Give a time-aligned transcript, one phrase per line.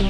[0.00, 0.08] Hallo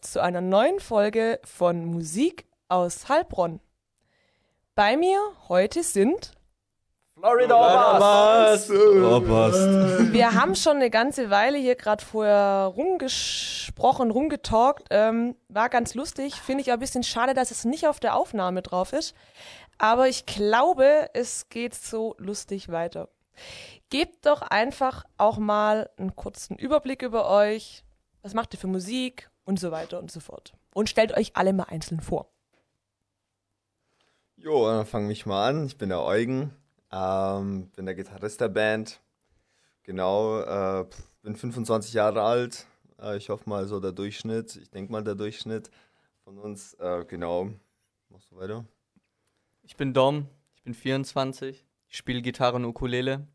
[0.00, 3.60] zu einer neuen Folge von Musik aus Heilbronn.
[4.74, 6.32] Bei mir heute sind
[7.20, 7.96] Florida.
[7.96, 10.12] Oh, passt.
[10.12, 14.86] Wir haben schon eine ganze Weile hier gerade vorher rumgesprochen, rumgetalkt.
[14.90, 16.36] Ähm, war ganz lustig.
[16.36, 19.14] Finde ich auch ein bisschen schade, dass es nicht auf der Aufnahme drauf ist.
[19.76, 23.08] Aber ich glaube, es geht so lustig weiter.
[23.90, 27.84] Gebt doch einfach auch mal einen kurzen Überblick über euch.
[28.22, 30.54] Was macht ihr für Musik und so weiter und so fort.
[30.72, 32.30] Und stellt euch alle mal einzeln vor.
[34.36, 35.66] Jo, dann fange ich mal an.
[35.66, 36.54] Ich bin der Eugen,
[36.92, 39.00] ähm, bin der Gitarrist der Band.
[39.82, 40.86] Genau, äh,
[41.22, 42.66] bin 25 Jahre alt.
[43.00, 44.56] Äh, ich hoffe mal so der Durchschnitt.
[44.56, 45.70] Ich denke mal der Durchschnitt
[46.24, 46.74] von uns.
[46.74, 47.50] Äh, genau.
[48.08, 48.64] Machst du weiter?
[49.62, 53.26] Ich bin Dom, ich bin 24, ich spiele Gitarre und Ukulele.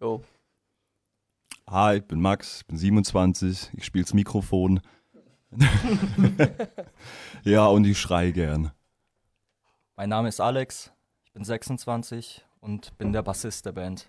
[0.00, 0.22] Jo,
[1.68, 4.82] Hi, ich bin Max, ich bin 27, ich spiel's Mikrofon.
[7.44, 8.72] ja, und ich schrei gern.
[9.96, 10.92] Mein Name ist Alex,
[11.24, 14.08] ich bin 26 und bin der Bassist der Band.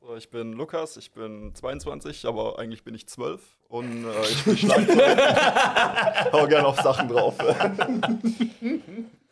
[0.00, 4.38] So, ich bin Lukas, ich bin 22, aber eigentlich bin ich 12 und äh, ich
[4.38, 6.32] spiele Schlagzeug.
[6.32, 7.34] Hau gerne auf Sachen drauf.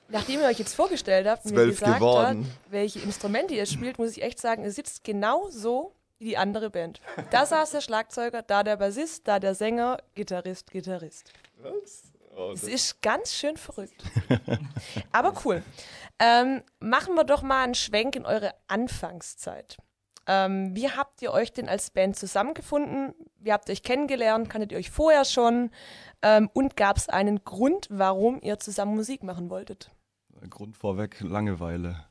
[0.08, 2.44] Nachdem ihr euch jetzt vorgestellt habt und mir Zwölf gesagt geworden.
[2.44, 6.36] habt, welche Instrumente ihr spielt, muss ich echt sagen, ihr sitzt genau so wie die
[6.36, 7.00] andere Band.
[7.30, 11.32] Da saß der Schlagzeuger, da der Bassist, da der Sänger, Gitarrist, Gitarrist.
[11.62, 12.12] Was?
[12.36, 14.04] Oh, Es ist ganz schön verrückt.
[15.12, 15.62] Aber cool.
[16.18, 19.78] Ähm, machen wir doch mal einen Schwenk in eure Anfangszeit.
[20.26, 23.14] Ähm, wie habt ihr euch denn als Band zusammengefunden?
[23.38, 24.50] Wie habt ihr euch kennengelernt?
[24.50, 25.70] Kanntet ihr euch vorher schon?
[26.20, 29.90] Ähm, und gab es einen Grund, warum ihr zusammen Musik machen wolltet?
[30.50, 32.04] Grund vorweg, Langeweile.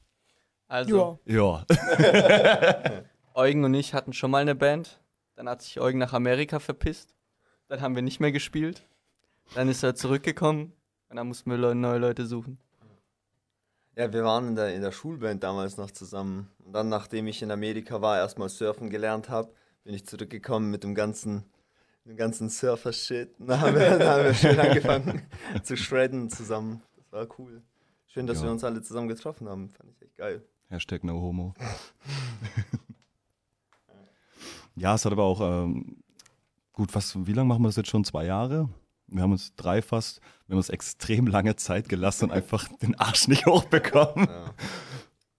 [0.67, 1.65] also Ja.
[1.67, 3.03] Ja.
[3.35, 5.02] Eugen und ich hatten schon mal eine Band.
[5.35, 7.15] Dann hat sich Eugen nach Amerika verpisst.
[7.67, 8.87] Dann haben wir nicht mehr gespielt.
[9.54, 10.73] Dann ist er zurückgekommen
[11.10, 12.58] und dann mussten wir neue Leute suchen.
[13.95, 16.50] Ja, wir waren in der, in der Schulband damals noch zusammen.
[16.66, 19.54] Und dann, nachdem ich in Amerika war, erstmal surfen gelernt habe,
[19.86, 21.45] bin ich zurückgekommen mit dem ganzen,
[22.04, 23.39] dem ganzen Surfer-Shit.
[23.39, 25.22] Und Dann haben wir, dann haben wir schön angefangen
[25.64, 26.82] zu shredden zusammen.
[26.98, 27.62] Das war cool.
[28.08, 28.45] Schön, dass Ja.
[28.45, 29.70] wir uns alle zusammen getroffen haben.
[29.70, 30.44] Fand ich echt geil.
[30.67, 31.54] Hashtag no homo.
[34.76, 36.04] ja, es hat aber auch, ähm,
[36.73, 38.04] gut, was, wie lange machen wir das jetzt schon?
[38.04, 38.67] Zwei Jahre?
[39.08, 42.95] Wir haben uns drei fast, wir haben uns extrem lange Zeit gelassen und einfach den
[42.95, 44.27] Arsch nicht hochbekommen.
[44.27, 44.54] Ja.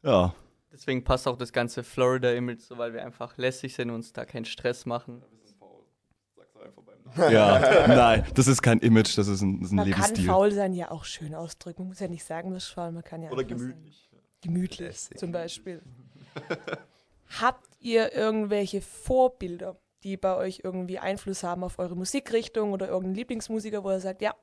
[0.03, 0.35] Ja,
[0.73, 4.25] Deswegen passt auch das ganze Florida-Image so, weil wir einfach lässig sind und uns da
[4.27, 5.23] keinen Stress machen.
[5.23, 5.83] wir sind faul.
[6.37, 7.33] Sag's doch einfach beim Namen.
[7.33, 10.27] ja, nein, das ist kein Image, das ist ein, das ist ein Man kann Lebensstil.
[10.27, 11.83] faul sein ja auch schön ausdrücken.
[11.83, 14.11] Man muss ja nicht sagen, was faul, man kann ja Oder gemütlich.
[14.43, 15.19] Gemütlich Lässig.
[15.19, 15.83] zum Beispiel.
[17.41, 19.77] Habt ihr irgendwelche Vorbilder,
[20.07, 24.23] die bei euch irgendwie Einfluss haben auf eure Musikrichtung oder irgendeinen Lieblingsmusiker, wo ihr sagt,
[24.23, 24.35] ja,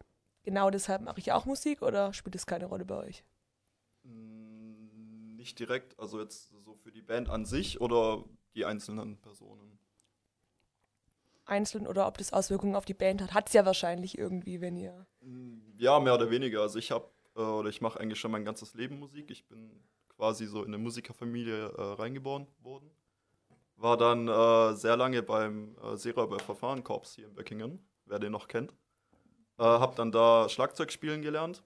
[0.43, 3.23] genau deshalb mache ich auch Musik oder spielt es keine Rolle bei euch?
[4.03, 8.25] Mm, Nicht direkt, also jetzt so für die Band an sich oder
[8.55, 9.79] die einzelnen Personen.
[11.45, 13.33] Einzeln oder ob das Auswirkungen auf die Band hat?
[13.33, 15.05] Hat es ja wahrscheinlich irgendwie, wenn ihr.
[15.21, 16.61] Mm, Ja, mehr oder weniger.
[16.61, 19.31] Also ich habe äh, oder ich mache eigentlich schon mein ganzes Leben Musik.
[19.31, 22.89] Ich bin quasi so in eine Musikerfamilie äh, reingeboren worden.
[23.75, 28.71] War dann äh, sehr lange beim äh, Seeräuberverfahrenkorps hier in Böckingen, wer den noch kennt.
[29.57, 31.63] Äh, hab dann da Schlagzeug spielen gelernt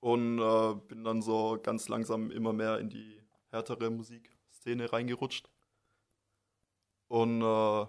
[0.00, 3.20] und äh, bin dann so ganz langsam immer mehr in die
[3.50, 5.50] härtere Musikszene reingerutscht.
[7.08, 7.86] Und äh,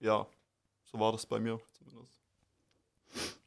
[0.00, 0.26] ja,
[0.84, 2.22] so war das bei mir zumindest.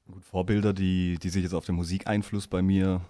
[0.06, 3.02] Gut, Vorbilder, die, die sich jetzt auf den Musikeinfluss bei mir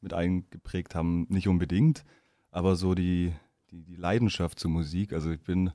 [0.00, 2.04] mit eingeprägt haben, nicht unbedingt,
[2.50, 3.32] aber so die,
[3.72, 5.12] die, die Leidenschaft zur Musik.
[5.12, 5.72] Also ich bin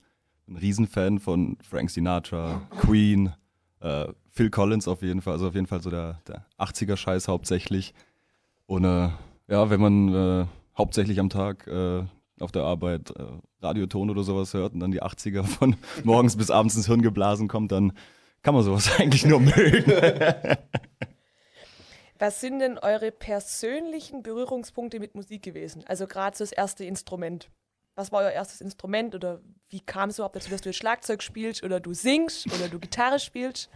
[0.47, 3.33] ein Riesenfan von Frank Sinatra, Queen,
[3.81, 7.93] äh, Phil Collins auf jeden Fall, also auf jeden Fall so der, der 80er-Scheiß hauptsächlich.
[8.67, 9.09] Und äh,
[9.47, 10.45] ja, wenn man äh,
[10.77, 12.03] hauptsächlich am Tag äh,
[12.39, 13.23] auf der Arbeit äh,
[13.61, 17.47] Radioton oder sowas hört und dann die 80er von morgens bis abends ins Hirn geblasen
[17.47, 17.93] kommt, dann
[18.43, 19.91] kann man sowas eigentlich nur mögen.
[22.19, 25.83] Was sind denn eure persönlichen Berührungspunkte mit Musik gewesen?
[25.87, 27.49] Also gerade so das erste Instrument.
[27.97, 31.23] Was war euer erstes Instrument oder wie kam es überhaupt dazu, dass du jetzt Schlagzeug
[31.23, 33.71] spielst oder du singst oder du Gitarre spielst?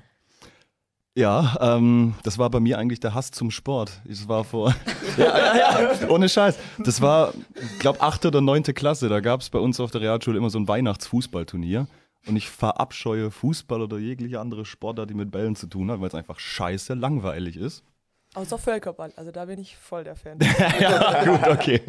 [1.15, 3.99] Ja, ähm, das war bei mir eigentlich der Hass zum Sport.
[4.05, 4.75] Das war vor.
[5.17, 6.55] ja, ja, ja, ohne Scheiß.
[6.77, 9.09] Das war, ich glaube, achte oder neunte Klasse.
[9.09, 11.87] Da gab es bei uns auf der Realschule immer so ein Weihnachtsfußballturnier.
[12.27, 16.09] Und ich verabscheue Fußball oder jegliche andere Sportart, die mit Bällen zu tun hat, weil
[16.09, 17.83] es einfach scheiße langweilig ist.
[18.35, 20.37] Außer Völkerball, also da bin ich voll der Fan.
[20.79, 21.81] ja, gut, okay.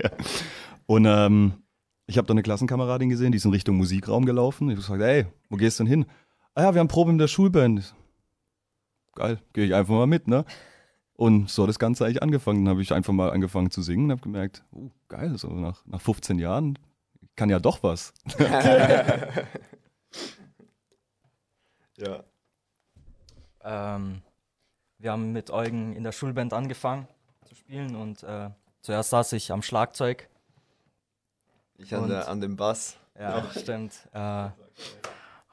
[0.86, 1.62] Und ähm,
[2.06, 4.68] ich habe da eine Klassenkameradin gesehen, die ist in Richtung Musikraum gelaufen.
[4.68, 6.06] Ich habe gesagt, ey, wo gehst du denn hin?
[6.54, 7.94] Ah ja, wir haben Probe in der Schulband.
[9.14, 10.44] Geil, gehe ich einfach mal mit, ne?
[11.14, 12.64] Und so hat das Ganze eigentlich angefangen.
[12.64, 15.84] Dann habe ich einfach mal angefangen zu singen und habe gemerkt, oh, geil, so nach,
[15.86, 16.78] nach 15 Jahren
[17.36, 18.12] kann ja doch was.
[22.02, 22.24] Ja.
[23.62, 24.22] Ähm,
[24.98, 27.06] wir haben mit Eugen in der Schulband angefangen
[27.44, 28.50] zu spielen und äh,
[28.80, 30.28] zuerst saß ich am Schlagzeug.
[31.76, 32.96] Ich an, der, an dem Bass.
[33.18, 33.92] Ja, stimmt.
[34.12, 34.48] Äh,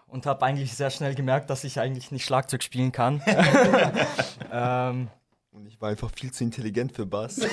[0.07, 3.21] und habe eigentlich sehr schnell gemerkt, dass ich eigentlich nicht Schlagzeug spielen kann.
[4.51, 5.07] ähm,
[5.51, 7.37] Und ich war einfach viel zu intelligent für Bass.
[7.39, 7.49] und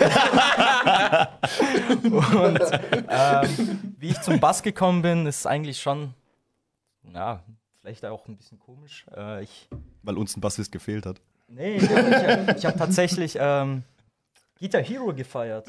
[3.08, 6.14] ähm, wie ich zum Bass gekommen bin, ist eigentlich schon,
[7.12, 7.42] ja,
[7.80, 9.06] vielleicht auch ein bisschen komisch.
[9.14, 9.68] Äh, ich
[10.02, 11.20] Weil uns ein Bassist gefehlt hat.
[11.48, 13.84] Nee, ich habe ich hab tatsächlich ähm,
[14.58, 15.66] Guitar Hero gefeiert.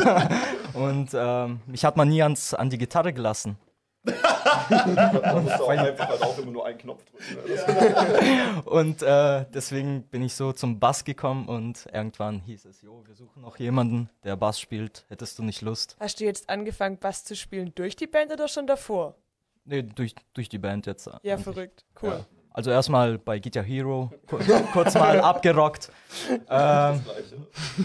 [0.74, 3.56] und ähm, mich hat man nie ans, an die Gitarre gelassen.
[4.04, 7.48] Da musst du auch einfach halt auch immer nur einen Knopf drücken.
[7.48, 8.62] ne?
[8.64, 13.14] Und äh, deswegen bin ich so zum Bass gekommen und irgendwann hieß es, jo, wir
[13.14, 15.04] suchen noch jemanden, der Bass spielt.
[15.08, 15.96] Hättest du nicht Lust?
[16.00, 19.16] Hast du jetzt angefangen, Bass zu spielen durch die Band oder schon davor?
[19.64, 21.06] Nee, durch, durch die Band jetzt.
[21.06, 21.44] Ja, eigentlich.
[21.44, 21.84] verrückt.
[22.00, 22.10] Cool.
[22.10, 22.37] Ja.
[22.52, 24.38] Also erstmal bei Guitar Hero, kur
[24.72, 25.90] kurz mal abgerockt.
[26.30, 27.36] Ähm, Das Gleiche.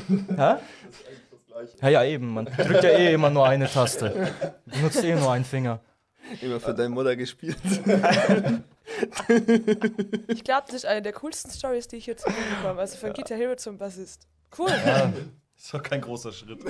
[0.29, 0.35] hä?
[0.35, 1.77] Das Gleiche.
[1.81, 2.33] Ja, ja, eben.
[2.33, 4.31] Man drückt ja eh immer nur eine Taste.
[4.65, 5.79] Benutzt eh nur einen Finger.
[6.41, 7.57] Immer für deine Mutter gespielt.
[10.27, 12.79] Ich glaube, das ist eine der coolsten Stories, die ich jetzt mitbekommen habe.
[12.79, 14.27] Also von Guitar Hero zum Bassist.
[14.57, 14.69] Cool.
[14.85, 15.11] Ja,
[15.55, 16.59] Das war kein großer Schritt.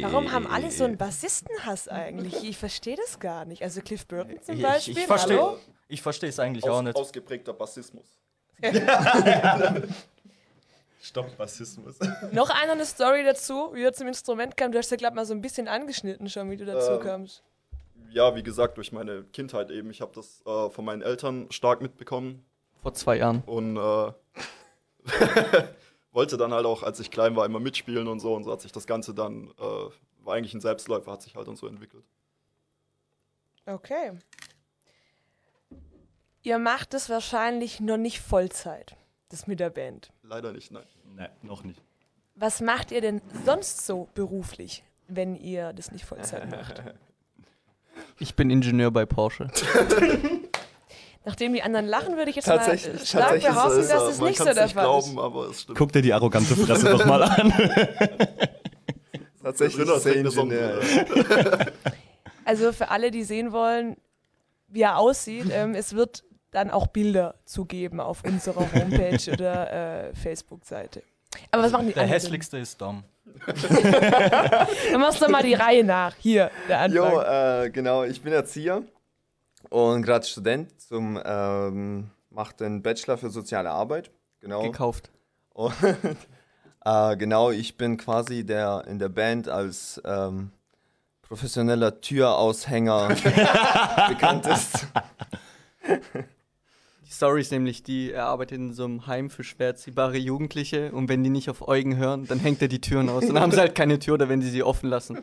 [0.00, 2.42] Warum haben alle so einen Bassistenhass eigentlich?
[2.44, 3.62] Ich verstehe das gar nicht.
[3.62, 4.96] Also Cliff Burton zum ich Beispiel.
[4.98, 5.58] ich verstehe hallo?
[5.88, 6.96] ich verstehe es eigentlich auch Aus, nicht.
[6.96, 8.06] ausgeprägter Bassismus.
[11.02, 11.96] Stopp, Bassismus.
[12.32, 14.70] Noch einer eine Story dazu, wie er zum Instrument kam.
[14.72, 17.42] Du hast ja, glaube mal so ein bisschen angeschnitten schon, wie du dazu Ähm, kamst.
[18.10, 19.90] Ja, wie gesagt, durch meine Kindheit eben.
[19.90, 22.44] Ich habe das äh, von meinen Eltern stark mitbekommen
[22.82, 23.42] Vor zwei Jahren.
[23.46, 24.12] und äh,
[26.12, 28.34] wollte dann halt auch, als ich klein war, immer mitspielen und so.
[28.34, 31.48] Und so hat sich das Ganze dann, äh, war eigentlich ein Selbstläufer, hat sich halt
[31.48, 32.04] dann so entwickelt.
[33.66, 34.12] Okay.
[36.42, 38.96] Ihr macht es wahrscheinlich noch nicht Vollzeit,
[39.28, 40.12] das mit der Band.
[40.22, 40.84] Leider nicht, nein.
[41.14, 41.80] Nein, noch nicht.
[42.34, 46.82] Was macht ihr denn sonst so beruflich, wenn ihr das nicht Vollzeit macht?
[48.18, 49.48] Ich bin Ingenieur bei Porsche.
[51.24, 54.06] Nachdem die anderen lachen, würde ich jetzt Tatsächlich- mal stark tatsächlich behaupten, ist dass äh,
[54.10, 55.18] es man nicht so der Fall glauben, ist.
[55.18, 55.78] aber es stimmt.
[55.78, 57.52] Guck dir die arrogante Fresse doch mal an.
[59.42, 60.80] Tatsächlich trägt eine Ingenieur.
[62.44, 63.96] Also für alle, die sehen wollen,
[64.66, 70.08] wie er aussieht, ähm, es wird dann auch Bilder zu geben auf unserer Homepage oder
[70.08, 71.04] äh, Facebook-Seite.
[71.52, 72.20] Aber was machen die Der anderen?
[72.20, 73.04] hässlichste ist Dom.
[73.46, 76.14] Dann machst du mal die Reihe nach.
[76.18, 77.12] Hier, der Anfang.
[77.12, 78.82] Jo, äh, genau, ich bin Erzieher
[79.70, 84.10] und gerade Student zum ähm, macht den Bachelor für soziale Arbeit.
[84.40, 84.62] Genau.
[84.62, 85.10] Gekauft.
[85.50, 85.74] Und
[86.84, 90.50] äh, genau, ich bin quasi der in der Band als ähm,
[91.22, 93.08] professioneller Türaushänger
[94.08, 94.86] bekannt ist.
[97.06, 100.92] Die Story ist nämlich die, er arbeitet in so einem Heim für schwer erziehbare Jugendliche
[100.92, 103.26] und wenn die nicht auf Eugen hören, dann hängt er die Türen aus.
[103.26, 105.18] Dann haben sie halt keine Tür oder wenn sie sie offen lassen.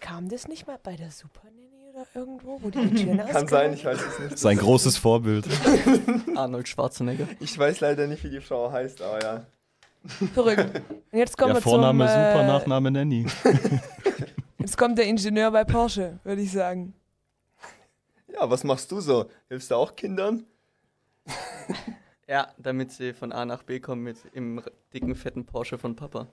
[0.00, 1.67] Kam das nicht mal bei der Super oder
[2.14, 4.38] irgendwo, wo die die Türen Kann sein, ich weiß es nicht.
[4.38, 5.46] Sein großes Vorbild.
[6.36, 7.26] Arnold Schwarzenegger.
[7.40, 9.46] Ich weiß leider nicht, wie die Frau heißt, aber ja.
[10.32, 10.82] Verrückt.
[11.10, 13.26] Und jetzt kommen Der wir Vorname zum, äh, super, Nachname Nanny.
[14.58, 16.92] Jetzt kommt der Ingenieur bei Porsche, würde ich sagen.
[18.32, 19.30] Ja, was machst du so?
[19.48, 20.44] Hilfst du auch Kindern?
[22.30, 24.60] Ja, damit sie von A nach B kommen mit im
[24.92, 26.26] dicken, fetten Porsche von Papa.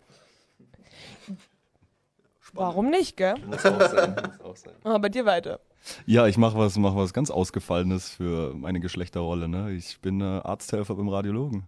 [2.56, 3.36] Warum nicht, gell?
[3.46, 4.74] Muss auch sein, muss auch sein.
[4.84, 5.60] Aber bei dir weiter.
[6.06, 9.48] Ja, ich mache was, mach was ganz Ausgefallenes für meine Geschlechterrolle.
[9.48, 9.74] Ne?
[9.74, 11.68] Ich bin äh, Arzthelfer beim Radiologen.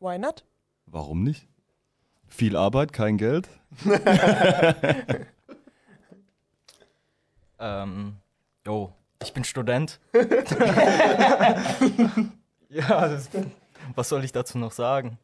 [0.00, 0.44] Why not?
[0.86, 1.48] Warum nicht?
[2.28, 3.48] Viel Arbeit, kein Geld.
[7.62, 8.16] Ähm,
[8.66, 10.00] jo, ich bin Student.
[12.68, 13.30] ja, das,
[13.94, 15.16] was soll ich dazu noch sagen?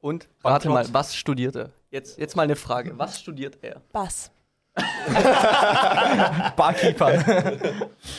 [0.00, 1.70] Und, warte mal, was studiert er?
[1.90, 2.98] Jetzt, jetzt mal eine Frage.
[2.98, 3.80] Was studiert er?
[3.92, 4.30] Bass.
[6.56, 7.54] Barkeeper.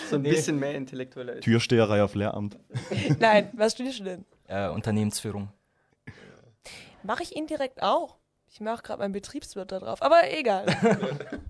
[0.10, 0.32] So ein Nee.
[0.32, 1.44] bisschen mehr intellektueller ist.
[1.44, 2.58] Türsteherei auf Lehramt.
[3.20, 4.26] Nein, was studierst du denn?
[4.48, 5.50] äh, Unternehmensführung.
[7.04, 8.18] Mache ich indirekt auch.
[8.50, 10.02] Ich mache gerade meinen Betriebswirt da drauf.
[10.02, 10.66] Aber egal.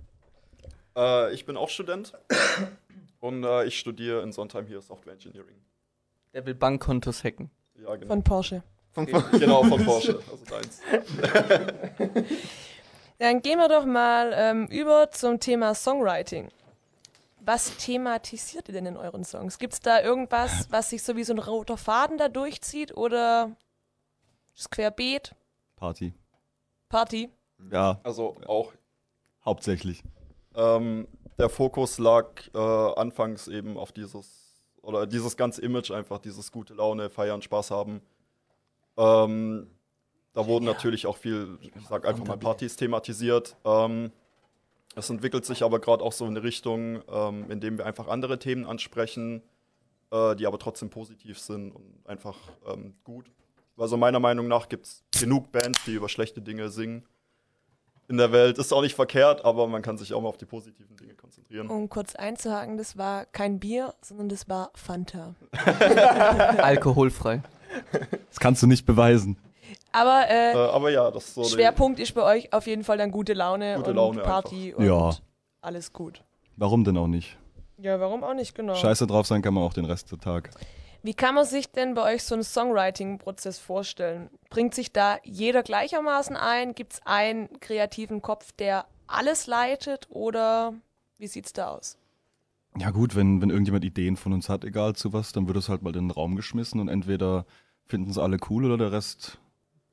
[0.99, 2.13] Äh, ich bin auch Student.
[3.19, 5.55] Und äh, ich studiere in Sondheim hier Software Engineering.
[6.33, 7.51] Der will Bankkontos hacken.
[7.79, 8.07] Ja, genau.
[8.07, 8.63] Von Porsche.
[9.05, 10.19] Genau, von Porsche.
[10.31, 10.81] Also deins.
[13.19, 16.49] Dann gehen wir doch mal ähm, über zum Thema Songwriting.
[17.39, 19.57] Was thematisiert ihr denn in euren Songs?
[19.57, 23.55] Gibt es da irgendwas, was sich so wie so ein roter Faden da durchzieht oder
[24.55, 25.33] ist querbeet,
[25.75, 26.13] Party.
[26.89, 27.29] Party?
[27.71, 28.73] Ja, Also auch
[29.45, 30.03] hauptsächlich.
[30.55, 36.51] Ähm, der Fokus lag äh, anfangs eben auf dieses, oder dieses ganze Image einfach, dieses
[36.51, 38.01] gute Laune, feiern, Spaß haben.
[38.97, 39.67] Ähm,
[40.33, 43.55] da wurden natürlich auch viel, ich sag einfach mal, Partys thematisiert.
[43.65, 44.11] Ähm,
[44.95, 48.07] es entwickelt sich aber gerade auch so in eine Richtung, ähm, in dem wir einfach
[48.07, 49.41] andere Themen ansprechen,
[50.11, 52.37] äh, die aber trotzdem positiv sind und einfach
[52.67, 53.31] ähm, gut.
[53.77, 57.03] Also meiner Meinung nach gibt es genug Bands, die über schlechte Dinge singen
[58.07, 58.57] in der Welt.
[58.57, 61.67] Ist auch nicht verkehrt, aber man kann sich auch mal auf die positiven Dinge konzentrieren.
[61.67, 65.35] Um kurz einzuhaken, das war kein Bier, sondern das war Fanta.
[66.57, 67.41] Alkoholfrei.
[68.29, 69.37] Das kannst du nicht beweisen.
[69.91, 71.43] Aber Äh, äh, aber ja, das ist so.
[71.43, 74.79] Schwerpunkt ist bei euch auf jeden Fall dann gute Laune Gute und Laune Party einfach.
[74.79, 75.15] und Ja.
[75.61, 76.23] alles gut.
[76.55, 77.37] Warum denn auch nicht?
[77.79, 78.75] Ja, warum auch nicht, genau.
[78.75, 80.49] Scheiße drauf sein kann man auch den Rest des Tag.
[81.03, 84.29] Wie kann man sich denn bei euch so einen Songwriting-Prozess vorstellen?
[84.49, 86.73] Bringt sich da jeder gleichermaßen ein?
[86.73, 90.73] Gibt es einen kreativen Kopf, der alles leitet oder
[91.19, 91.97] wie sieht's da aus?
[92.77, 95.69] Ja gut, wenn, wenn irgendjemand Ideen von uns hat, egal zu was, dann wird es
[95.69, 97.45] halt mal in den Raum geschmissen und entweder
[97.87, 99.37] finden es alle cool oder der Rest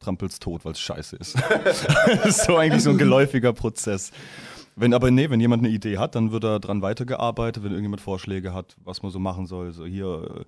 [0.01, 1.37] trampelt's tot, weil es scheiße ist.
[1.65, 4.13] das ist so eigentlich so ein geläufiger Prozess.
[4.77, 8.01] Wenn aber, nee, wenn jemand eine Idee hat, dann wird da dran weitergearbeitet, wenn irgendjemand
[8.01, 9.73] Vorschläge hat, was man so machen soll.
[9.73, 10.45] So hier, äh,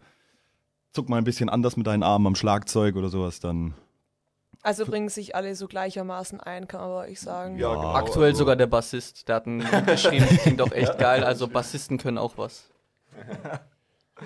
[0.93, 3.75] zuck mal ein bisschen anders mit deinen Armen am Schlagzeug oder sowas, dann
[4.62, 7.57] Also bringen sich alle so gleichermaßen ein, kann man bei euch sagen.
[7.57, 7.95] Ja, genau.
[7.95, 9.29] Aktuell also- sogar der Bassist.
[9.29, 11.23] Der hat ein Lied geschrieben, das klingt doch echt geil.
[11.23, 12.69] Also Bassisten können auch was.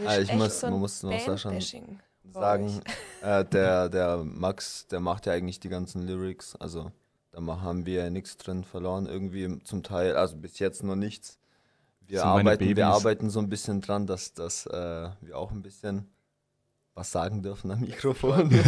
[0.06, 1.60] Ah, ich muss- man muss noch sagen-
[2.28, 2.80] sagen,
[3.22, 6.56] äh, der, der Max, der macht ja eigentlich die ganzen Lyrics.
[6.56, 6.92] Also
[7.32, 11.38] da haben wir ja nichts drin verloren, irgendwie zum Teil, also bis jetzt noch nichts.
[12.06, 16.08] Wir arbeiten, wir arbeiten so ein bisschen dran, dass, dass äh, wir auch ein bisschen
[16.94, 18.50] was sagen dürfen am Mikrofon.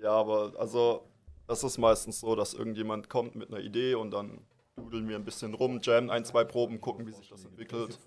[0.00, 1.04] Ja, aber also
[1.48, 4.40] es ist meistens so, dass irgendjemand kommt mit einer Idee und dann
[4.76, 7.98] dudeln wir ein bisschen rum, jammen ein, zwei Proben, gucken, wie sich das entwickelt.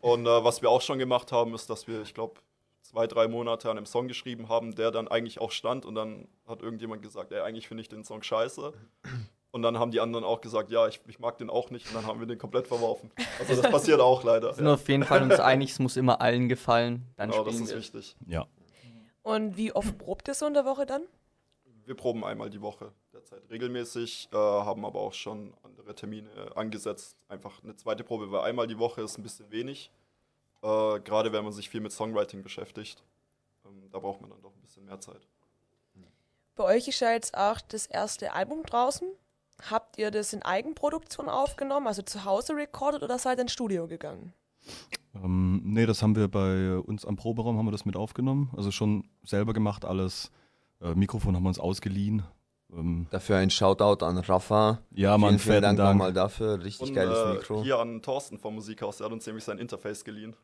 [0.00, 2.40] Und äh, was wir auch schon gemacht haben, ist, dass wir, ich glaube,
[2.82, 6.28] zwei, drei Monate an einem Song geschrieben haben, der dann eigentlich auch stand und dann
[6.46, 8.72] hat irgendjemand gesagt, ey, eigentlich finde ich den Song scheiße.
[9.50, 11.94] Und dann haben die anderen auch gesagt, ja, ich, ich mag den auch nicht und
[11.94, 13.10] dann haben wir den komplett verworfen.
[13.38, 14.48] Also das passiert auch leider.
[14.48, 17.06] Wir sind auf jeden Fall uns einig, es muss immer allen gefallen.
[17.16, 17.78] Dann Genau, das spielen ist wir.
[17.78, 18.16] wichtig.
[18.26, 18.46] ja.
[19.22, 21.02] Und wie oft probt ihr so in der Woche dann?
[21.84, 22.92] Wir proben einmal die Woche
[23.26, 27.16] derzeit regelmäßig, äh, haben aber auch schon andere Termine angesetzt.
[27.28, 29.90] Einfach eine zweite Probe, weil einmal die Woche ist ein bisschen wenig.
[30.62, 33.02] Äh, Gerade wenn man sich viel mit Songwriting beschäftigt.
[33.64, 35.26] Ähm, da braucht man dann doch ein bisschen mehr Zeit.
[36.54, 39.08] Bei euch ist ja jetzt auch das erste Album draußen.
[39.70, 43.86] Habt ihr das in Eigenproduktion aufgenommen, also zu Hause recorded oder seid ihr ins Studio
[43.86, 44.32] gegangen?
[45.14, 48.50] Ähm, nee, das haben wir bei uns am Proberaum, haben wir das mit aufgenommen.
[48.56, 50.30] Also schon selber gemacht alles.
[50.80, 52.22] Äh, Mikrofon haben wir uns ausgeliehen.
[52.72, 54.80] Ähm, Dafür ein Shoutout an Rafa.
[54.90, 55.90] ja, Mann, vielen, vielen Dank, Dank.
[55.90, 56.62] nochmal dafür.
[56.64, 57.62] Richtig Und geiles äh, Mikro.
[57.62, 60.34] hier an Thorsten vom Musikhaus, der hat uns nämlich sein Interface geliehen.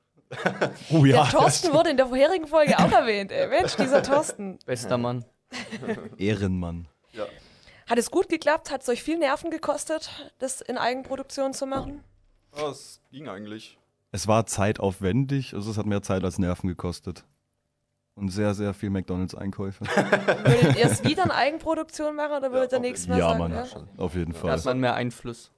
[0.90, 3.32] Oh ja, Der Thorsten wurde in der vorherigen Folge auch erwähnt.
[3.32, 3.48] Ey.
[3.48, 4.58] Mensch, dieser Thorsten.
[4.66, 5.24] Bester Mann.
[6.16, 6.88] Ehrenmann.
[7.12, 7.26] Ja,
[7.88, 8.70] Hat es gut geklappt?
[8.70, 12.02] Hat es euch viel Nerven gekostet, das in Eigenproduktion zu machen?
[12.56, 13.78] ja es ging eigentlich.
[14.10, 17.24] Es war zeitaufwendig, also es hat mehr Zeit als Nerven gekostet.
[18.14, 19.84] Und sehr, sehr viel McDonalds-Einkäufe.
[19.86, 23.38] Würdet ihr es wieder in Eigenproduktion machen oder würdet ihr auf nächstes Mal ja, sagen?
[23.38, 23.64] Mann, ja?
[23.96, 24.52] auf jeden Da Fall.
[24.52, 25.50] hat man mehr Einfluss.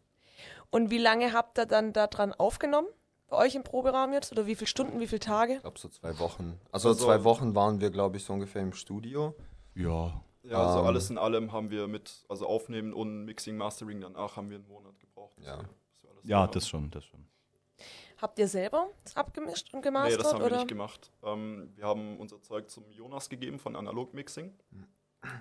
[0.70, 2.87] Und wie lange habt ihr dann daran aufgenommen?
[3.28, 4.30] Bei euch im Proberaum jetzt?
[4.30, 5.54] Oder wie viele Stunden, wie viele Tage?
[5.54, 6.61] Ich glaube so zwei Wochen.
[6.70, 9.34] Also, Also- zwei Wochen waren wir, glaube ich, so ungefähr im Studio.
[9.75, 10.87] Ja, Ja, also Ähm.
[10.87, 14.68] alles in allem haben wir mit, also Aufnehmen und Mixing, Mastering danach haben wir einen
[14.68, 15.38] Monat gebraucht.
[15.40, 15.54] Ja.
[15.54, 15.68] alles
[16.23, 17.26] ja, das schon, das schon.
[18.25, 20.21] Habt ihr selber abgemischt und Nee, gemastert?
[20.21, 20.57] das haben wir oder?
[20.57, 21.12] nicht gemacht.
[21.23, 24.50] Ähm, wir haben unser Zeug zum Jonas gegeben von Analog Mixing.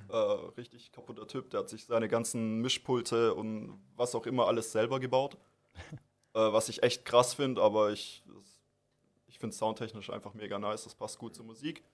[0.09, 4.73] Äh, richtig kaputter Typ, der hat sich seine ganzen Mischpulte und was auch immer alles
[4.73, 5.37] selber gebaut.
[6.33, 8.21] äh, was ich echt krass finde, aber ich,
[9.27, 10.83] ich finde soundtechnisch einfach mega nice.
[10.83, 11.85] Das passt gut zur Musik.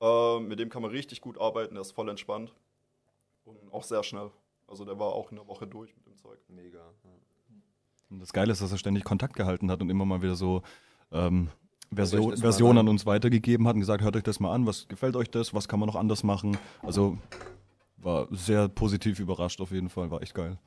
[0.00, 2.54] Äh, mit dem kann man richtig gut arbeiten, der ist voll entspannt.
[3.44, 4.30] Und auch sehr schnell.
[4.66, 6.38] Also der war auch in der Woche durch mit dem Zeug.
[6.48, 6.78] Mega.
[6.78, 7.10] Ja.
[8.14, 10.62] Und das Geile ist, dass er ständig Kontakt gehalten hat und immer mal wieder so
[11.10, 11.48] ähm,
[11.92, 12.88] Version, Versionen an.
[12.88, 15.66] uns weitergegeben hat und gesagt, hört euch das mal an, was gefällt euch das, was
[15.66, 16.56] kann man noch anders machen.
[16.82, 17.18] Also
[17.96, 20.58] war sehr positiv überrascht auf jeden Fall, war echt geil.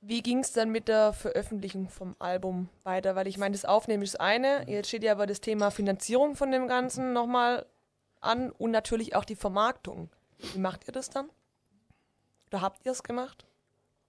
[0.00, 3.14] Wie ging es dann mit der Veröffentlichung vom Album weiter?
[3.14, 4.66] Weil ich meine, das Aufnehmen ist das eine.
[4.70, 7.66] Jetzt steht ja aber das Thema Finanzierung von dem Ganzen nochmal
[8.22, 10.08] an und natürlich auch die Vermarktung.
[10.54, 11.28] Wie macht ihr das dann?
[12.46, 13.44] Oder habt ihr es gemacht?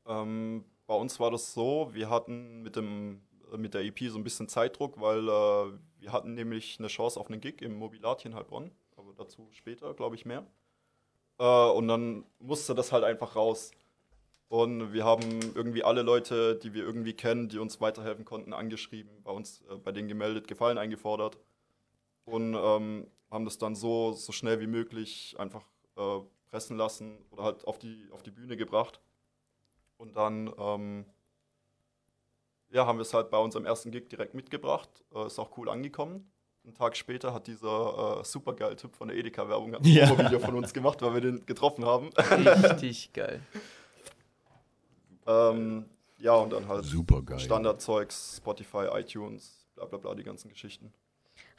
[0.07, 3.21] Ähm, bei uns war das so, wir hatten mit, dem,
[3.53, 7.19] äh, mit der EP so ein bisschen Zeitdruck, weil äh, wir hatten nämlich eine Chance
[7.19, 10.47] auf einen Gig im Mobilat hier in Heilbronn, aber dazu später, glaube ich, mehr.
[11.37, 13.69] Äh, und dann musste das halt einfach raus.
[14.47, 15.21] Und wir haben
[15.53, 19.75] irgendwie alle Leute, die wir irgendwie kennen, die uns weiterhelfen konnten, angeschrieben, bei uns äh,
[19.75, 21.37] bei denen gemeldet, Gefallen eingefordert
[22.25, 25.67] und ähm, haben das dann so, so schnell wie möglich einfach
[25.97, 28.99] äh, pressen lassen oder halt auf die, auf die Bühne gebracht.
[29.99, 31.05] Und dann ähm,
[32.71, 34.89] ja, haben wir es halt bei unserem ersten Gig direkt mitgebracht.
[35.13, 36.31] Äh, ist auch cool angekommen.
[36.63, 40.09] Einen Tag später hat dieser äh, supergeil Typ von der Edeka-Werbung ein Ja.
[40.17, 42.09] Video von uns gemacht, weil wir den getroffen haben.
[42.17, 43.41] Richtig geil.
[45.27, 45.85] ähm,
[46.17, 47.39] ja, und dann halt Super geil.
[47.39, 50.93] Standardzeugs, Spotify, iTunes, bla bla bla, die ganzen Geschichten.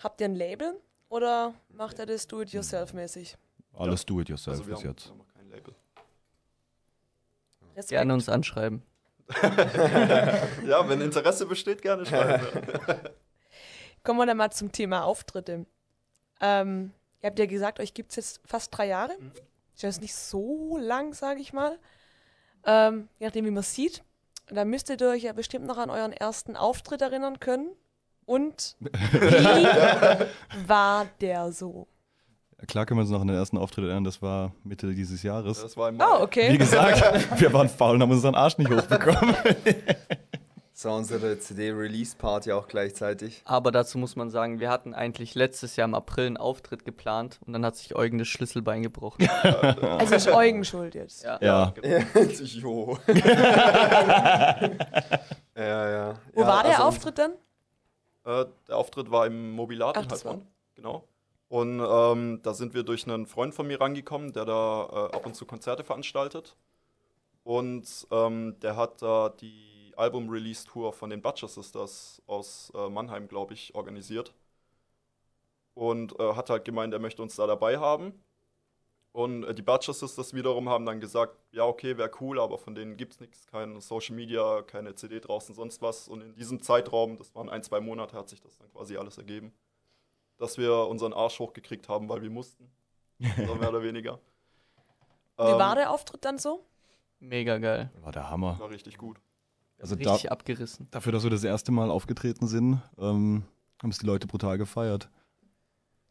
[0.02, 0.80] Habt ihr ein Label
[1.10, 3.36] oder macht ihr das do-it-yourself-mäßig?
[3.74, 5.04] Alles do it yourself Also bis haben, jetzt.
[5.06, 5.74] wir haben noch kein Label.
[7.76, 7.90] Respekt.
[7.90, 8.82] Gerne uns anschreiben.
[10.66, 12.46] Ja, wenn Interesse besteht, gerne schreiben.
[14.02, 15.66] Kommen wir dann mal zum Thema Auftritte.
[16.40, 19.12] Ähm, ihr habt ja gesagt, euch gibt es jetzt fast drei Jahre.
[19.74, 21.78] Ist jetzt nicht so lang, sage ich mal.
[22.64, 24.02] Ähm, je nachdem, wie man es sieht.
[24.48, 27.70] Da müsstet ihr euch ja bestimmt noch an euren ersten Auftritt erinnern können.
[28.26, 31.86] Und wie war der so?
[32.66, 35.62] Klar können wir uns noch an den ersten Auftritt erinnern, das war Mitte dieses Jahres.
[35.62, 36.04] Das war im Mai.
[36.04, 36.56] Oh, Wie okay.
[36.58, 37.00] gesagt,
[37.40, 39.34] wir waren faul und haben unseren Arsch nicht hochbekommen.
[40.72, 43.42] Das war unsere CD-Release-Party auch gleichzeitig.
[43.44, 47.38] Aber dazu muss man sagen, wir hatten eigentlich letztes Jahr im April einen Auftritt geplant
[47.44, 49.28] und dann hat sich Eugen das Schlüsselbein gebrochen.
[49.82, 51.22] Also ist Eugen schuld jetzt.
[51.22, 51.38] Ja.
[51.42, 51.74] Ja,
[52.38, 52.96] jo.
[55.54, 56.14] Ja, ja.
[56.32, 57.32] Wo ja, war der also- Auftritt dann?
[58.24, 60.46] Äh, der Auftritt war im Mobilat Ach, in Heilbronn.
[60.76, 61.04] Genau.
[61.50, 65.26] Und ähm, da sind wir durch einen Freund von mir rangekommen, der da äh, ab
[65.26, 66.56] und zu Konzerte veranstaltet.
[67.42, 73.54] Und ähm, der hat da die Album-Release-Tour von den Butcher Sisters aus äh, Mannheim, glaube
[73.54, 74.32] ich, organisiert.
[75.74, 78.12] Und äh, hat halt gemeint, er möchte uns da dabei haben.
[79.10, 82.76] Und äh, die Butcher Sisters wiederum haben dann gesagt, ja, okay, wäre cool, aber von
[82.76, 86.06] denen gibt es nichts, kein Social Media, keine CD draußen, sonst was.
[86.06, 89.18] Und in diesem Zeitraum, das waren ein, zwei Monate, hat sich das dann quasi alles
[89.18, 89.52] ergeben.
[90.40, 92.68] Dass wir unseren Arsch hochgekriegt haben, weil wir mussten.
[93.46, 94.18] So mehr oder weniger.
[95.36, 96.64] Wie Ähm, war der Auftritt dann so?
[97.20, 97.90] Mega geil.
[98.00, 98.58] war der Hammer.
[98.58, 99.18] War richtig gut.
[99.78, 100.88] Also da, Richtig abgerissen.
[100.90, 103.44] dafür, dass wir das erste Mal aufgetreten sind, ähm,
[103.82, 105.08] haben es die Leute brutal gefeiert.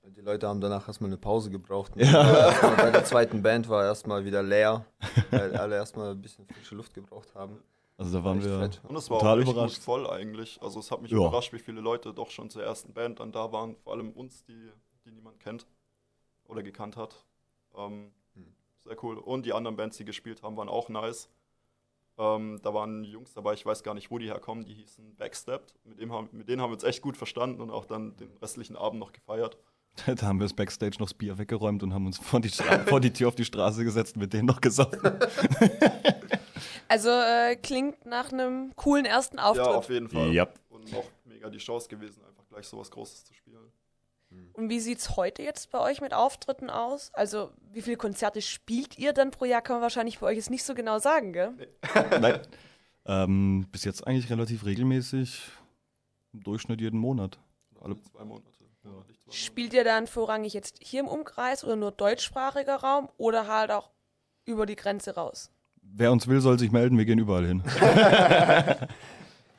[0.03, 1.91] Die Leute haben danach erstmal eine Pause gebraucht.
[1.95, 2.51] Ja.
[2.77, 4.85] Bei der zweiten Band war erstmal wieder leer,
[5.31, 7.59] weil alle erstmal ein bisschen frische Luft gebraucht haben.
[7.99, 8.81] Also da waren wir fett.
[8.87, 9.75] Und es war total auch echt überrascht.
[9.75, 10.59] gut voll eigentlich.
[10.61, 11.17] Also es hat mich Ja.
[11.17, 13.75] überrascht, wie viele Leute doch schon zur ersten Band dann da waren.
[13.83, 14.71] Vor allem uns, die,
[15.05, 15.67] die niemand kennt
[16.45, 17.25] oder gekannt hat.
[17.77, 18.45] Ähm, Hm.
[18.85, 19.17] Sehr cool.
[19.17, 21.29] Und die anderen Bands, die gespielt haben, waren auch nice.
[22.17, 25.73] Ähm, da waren Jungs dabei, ich weiß gar nicht, wo die herkommen, die hießen Backstepped.
[25.85, 28.35] Mit, dem haben, mit denen haben wir uns echt gut verstanden und auch dann den
[28.41, 29.57] restlichen Abend noch gefeiert.
[30.05, 32.79] Da haben wir das Backstage noch das Bier weggeräumt und haben uns vor die, Stra
[32.87, 34.99] vor die Tür auf die Straße gesetzt und mit denen noch gesoffen.
[36.89, 39.67] Also äh, klingt nach einem coolen ersten Ja, Auftritt.
[39.67, 40.33] auf jeden Fall.
[40.33, 40.47] Ja.
[40.69, 43.71] Und auch mega die Chance gewesen, einfach gleich sowas Großes zu spielen.
[44.53, 47.11] Und wie sieht's heute jetzt bei euch mit Auftritten aus?
[47.13, 49.61] Also, wie viele Konzerte spielt ihr dann pro Jahr?
[49.63, 51.53] Kann man wahrscheinlich bei euch jetzt nicht so genau sagen, gell?
[52.21, 52.39] Nein.
[53.05, 55.41] Ähm, bis jetzt eigentlich relativ regelmäßig.
[56.33, 57.39] Im Durchschnitt jeden Monat.
[57.81, 58.45] Alle- zwei Monate.
[58.83, 59.13] Monate.
[59.31, 63.89] Spielt ihr dann vorrangig jetzt hier im Umkreis oder nur deutschsprachiger Raum oder halt auch
[64.45, 65.49] über die Grenze raus?
[65.95, 67.63] Wer uns will, soll sich melden, wir gehen überall hin.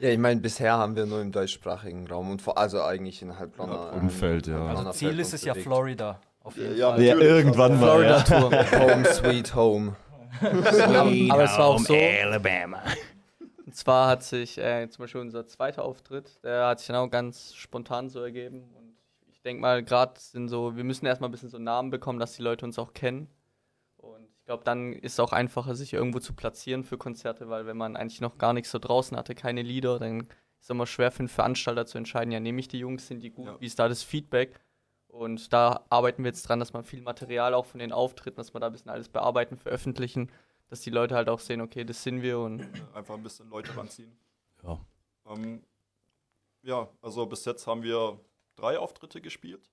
[0.01, 3.39] Ja, ich meine, bisher haben wir nur im deutschsprachigen Raum und vor, also eigentlich in
[3.39, 3.91] Heilbronner.
[3.93, 4.65] Ja, Umfeld, ja.
[4.69, 5.53] Also Ziel ist es ja.
[5.53, 6.19] Florida.
[6.43, 7.03] Auf jeden Ja, Fall.
[7.03, 7.87] Ja, irgendwann mal.
[7.87, 8.23] Florida Ja.
[8.23, 8.81] Tour.
[8.81, 9.97] Home sweet home.
[10.41, 11.95] Aber es war auch so.
[11.95, 12.79] Alabama.
[13.67, 17.53] Und zwar hat sich äh, zum Beispiel unser zweiter Auftritt, der hat sich auch ganz
[17.55, 18.63] spontan so ergeben.
[18.75, 18.95] Und
[19.31, 22.33] ich denke mal, gerade sind so, wir müssen erstmal ein bisschen so Namen bekommen, dass
[22.33, 23.29] die Leute uns auch kennen.
[24.51, 27.95] Glaube, dann ist es auch einfacher, sich irgendwo zu platzieren für Konzerte, weil wenn man
[27.95, 30.29] eigentlich noch gar nichts so draußen hatte, keine Lieder, dann ist
[30.63, 33.31] es immer schwer für einen Veranstalter zu entscheiden, ja, nehme ich die Jungs, sind die
[33.31, 33.61] gut, Ja.
[33.61, 34.59] wie ist da das Feedback?
[35.07, 38.53] Und da arbeiten wir jetzt dran, dass man viel Material auch von den Auftritten, dass
[38.53, 40.33] wir da ein bisschen alles bearbeiten, veröffentlichen,
[40.69, 43.77] dass die Leute halt auch sehen, okay, das sind wir und Einfach ein bisschen Leute
[43.77, 44.11] ranziehen.
[44.65, 44.81] Ja.
[45.27, 45.63] Ähm,
[46.63, 48.19] ja, also bis jetzt haben wir
[48.57, 49.71] drei Auftritte gespielt.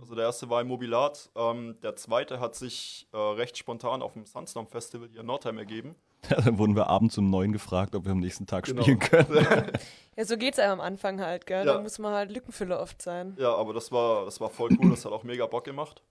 [0.00, 4.12] Also der erste war im Mobilat, ähm, der zweite hat sich äh, recht spontan auf
[4.12, 5.96] dem Sunstorm Festival hier in Nordheim ergeben.
[6.28, 8.82] Dann wurden wir abends um neun gefragt, ob wir am nächsten Tag Genau.
[8.82, 9.72] spielen können.
[10.16, 11.64] Ja, so geht's einem am Anfang halt, gell?
[11.64, 11.74] Ja.
[11.74, 13.36] Da muss man halt Lückenfüller oft sein.
[13.38, 16.02] Ja, aber das war, das war voll cool, das hat auch mega Bock gemacht.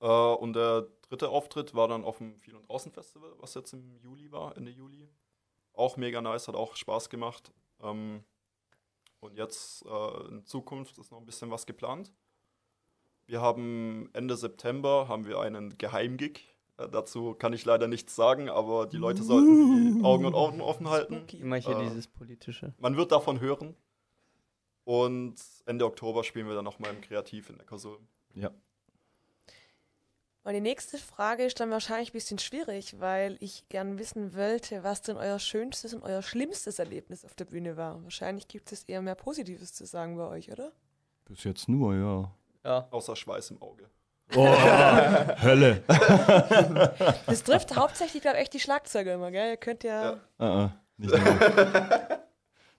[0.00, 3.96] Äh, und der dritte Auftritt war dann auf dem Viel- und Draußen-Festival, was jetzt im
[4.02, 5.08] Juli war, Ende Juli.
[5.72, 7.50] Auch mega nice, hat auch Spaß gemacht.
[7.82, 8.24] Ähm,
[9.20, 12.12] und jetzt äh, in Zukunft ist noch ein bisschen was geplant.
[13.26, 16.46] Wir haben Ende September haben wir einen Geheimgig.
[16.78, 20.60] Äh, dazu kann ich leider nichts sagen, aber die Leute sollten die Augen und Augen
[20.60, 21.14] offen halten.
[21.16, 21.38] Spooky.
[21.38, 21.84] Immer hier Äh.
[21.84, 22.74] dieses politische.
[22.78, 23.76] Man wird davon hören.
[24.84, 28.08] Und Ende Oktober spielen wir dann nochmal im Kreativ in Neckarsulm.
[28.34, 28.50] Ja.
[30.42, 34.82] Und die nächste Frage ist dann wahrscheinlich ein bisschen schwierig, weil ich gern wissen wollte,
[34.82, 38.02] was denn euer schönstes und euer schlimmstes Erlebnis auf der Bühne war.
[38.02, 40.72] Wahrscheinlich gibt es eher mehr Positives zu sagen bei euch, oder?
[41.26, 42.34] Bis jetzt nur, ja.
[42.64, 42.86] Ja.
[42.90, 43.88] Außer Schweiß im Auge.
[44.36, 44.46] Oh,
[45.42, 45.82] Hölle.
[47.26, 49.50] Das trifft hauptsächlich, glaube ich, echt die Schlagzeuger immer, gell?
[49.50, 50.02] Ihr könnt ja.
[50.12, 50.20] Ja.
[50.38, 51.12] Ah, ah, nicht.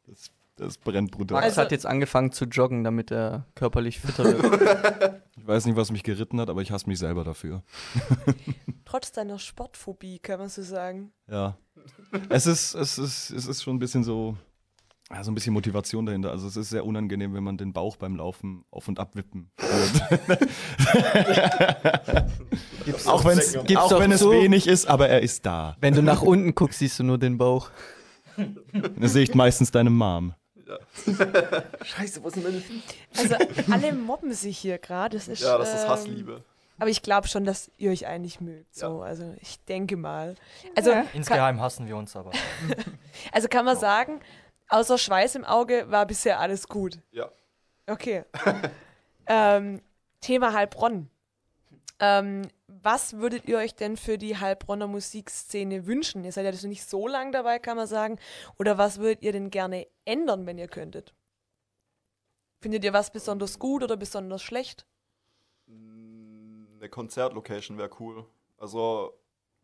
[0.08, 1.36] Das, das brennt brutal.
[1.36, 5.22] Max Also- hat jetzt angefangen zu joggen, damit er körperlich fitter wird.
[5.42, 7.64] Ich weiß nicht, was mich geritten hat, aber ich hasse mich selber dafür.
[8.86, 11.12] Trotz deiner Sportphobie, kann man so sagen.
[11.28, 11.58] Ja.
[12.30, 14.38] Es ist, es ist, es ist schon ein bisschen so,
[15.14, 16.32] ja, so ein bisschen Motivation dahinter.
[16.32, 19.52] Also es ist sehr unangenehm, wenn man den Bauch beim Laufen auf und ab wippen
[19.58, 20.22] hört.
[23.08, 25.76] auch wenn es Gibt's auch wenn es wenig ist, aber er ist da.
[25.80, 27.70] Wenn du nach unten guckst, siehst du nur den Bauch.
[28.38, 30.34] Dann sehe ich meistens deine Mom.
[31.84, 32.62] Scheiße, wo sind meine?
[33.18, 33.36] Also,
[33.72, 35.18] alle mobben sich hier gerade.
[35.18, 36.44] Das ist, Ja, das ist ähm, Hassliebe.
[36.80, 38.74] Aber ich glaube schon, dass ihr euch eigentlich mögt.
[38.74, 39.02] So.
[39.02, 40.36] Also, ich denke mal.
[40.76, 42.32] Also, kann, Insgeheim hassen wir uns aber.
[43.32, 44.20] also kann man sagen,
[44.72, 47.00] außer Schweiß im Auge war bisher alles gut.
[47.12, 47.32] Ja.
[47.88, 48.24] Okay.
[49.28, 49.82] ähm,
[50.22, 51.10] Thema Heilbronn.
[52.00, 56.24] Ähm, was würdet ihr euch denn für die Heilbronner Musikszene wünschen?
[56.24, 58.18] Ihr seid ja nicht so lang dabei, kann man sagen.
[58.58, 61.14] Oder was würdet ihr denn gerne ändern, wenn ihr könntet?
[62.60, 64.86] Findet ihr was besonders gut oder besonders schlecht?
[65.68, 68.26] Eine Konzertlocation wäre cool.
[68.58, 69.14] Also,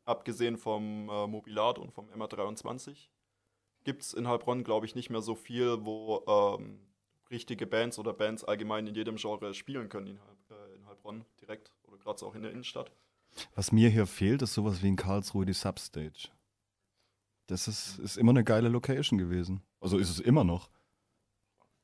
[0.06, 3.08] abgesehen vom äh, Mobilat und vom MR23,
[3.88, 6.78] gibt es in Heilbronn, glaube ich, nicht mehr so viel, wo ähm,
[7.32, 11.72] richtige Bands oder Bands allgemein in jedem Genre spielen können in, äh, in Heilbronn direkt
[11.88, 12.92] oder gerade auch in der Innenstadt.
[13.56, 16.28] Was mir hier fehlt, ist sowas wie in Karlsruhe die Substage.
[17.46, 19.62] Das ist, ist immer eine geile Location gewesen.
[19.80, 20.70] Also ist es immer noch.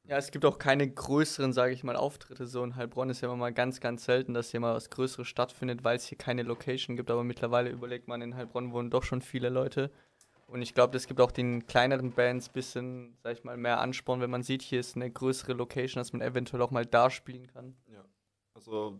[0.03, 2.47] Ja, es gibt auch keine größeren, sage ich mal, Auftritte.
[2.47, 5.25] So in Heilbronn ist ja immer mal ganz, ganz selten, dass hier mal was Größeres
[5.25, 7.09] stattfindet, weil es hier keine Location gibt.
[7.09, 9.89] Aber mittlerweile überlegt man, in Heilbronn wohnen doch schon viele Leute.
[10.53, 13.79] Und ich glaube, das gibt auch den kleineren Bands ein bisschen, sag ich mal, mehr
[13.79, 17.09] Ansporn, wenn man sieht, hier ist eine größere Location, dass man eventuell auch mal da
[17.09, 17.75] spielen kann.
[17.91, 18.05] Ja.
[18.53, 18.99] Also,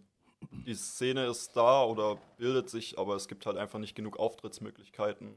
[0.66, 5.36] die Szene ist da oder bildet sich, aber es gibt halt einfach nicht genug Auftrittsmöglichkeiten.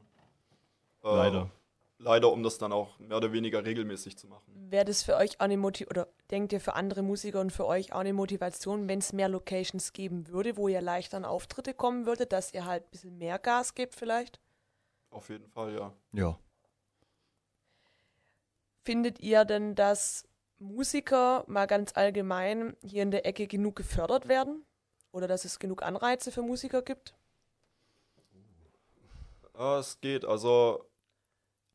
[1.05, 1.51] Äh, Leider.
[1.99, 4.55] Leider, um das dann auch mehr oder weniger regelmäßig zu machen.
[4.71, 7.67] Wäre das für euch auch eine Motivation, oder denkt ihr für andere Musiker und für
[7.67, 11.75] euch auch eine Motivation, wenn es mehr Locations geben würde, wo ihr leichter an Auftritte
[11.75, 14.41] kommen würdet, dass ihr halt ein bisschen mehr Gas gebt vielleicht?
[15.11, 15.93] Auf jeden Fall, ja.
[16.13, 16.39] Ja.
[18.85, 24.65] Findet ihr denn, dass Musiker mal ganz allgemein hier in der Ecke genug gefördert werden?
[25.13, 27.15] Oder dass es genug Anreize für Musiker gibt?
[29.55, 30.25] Ah, es geht.
[30.25, 30.87] Also,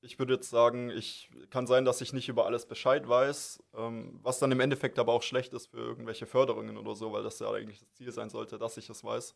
[0.01, 4.19] ich würde jetzt sagen, ich kann sein, dass ich nicht über alles Bescheid weiß, ähm,
[4.21, 7.39] was dann im Endeffekt aber auch schlecht ist für irgendwelche Förderungen oder so, weil das
[7.39, 9.35] ja eigentlich das Ziel sein sollte, dass ich es weiß.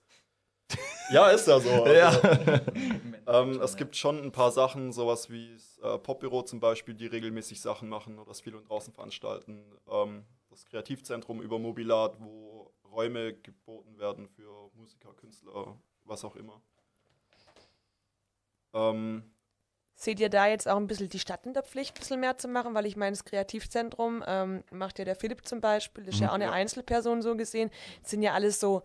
[1.11, 1.83] Ja, ist ja so.
[1.83, 2.27] Also,
[3.27, 7.07] ähm, es gibt schon ein paar Sachen, sowas wie das äh, Popbüro zum Beispiel, die
[7.07, 9.63] regelmäßig Sachen machen oder das Viel- und Draußen veranstalten.
[9.89, 16.61] Ähm, das Kreativzentrum über Mobilat, wo Räume geboten werden für Musiker, Künstler, was auch immer.
[18.73, 19.23] Ähm,
[19.97, 22.37] Seht ihr da jetzt auch ein bisschen die Stadt in der Pflicht, ein bisschen mehr
[22.37, 22.73] zu machen?
[22.73, 26.29] Weil ich meine, das Kreativzentrum ähm, macht ja der Philipp zum Beispiel, das ist ja
[26.29, 26.51] auch eine Ja.
[26.51, 27.71] Einzelperson so gesehen.
[28.01, 28.83] Das sind ja alles so